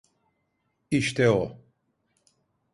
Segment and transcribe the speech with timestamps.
[0.91, 1.57] İşte o…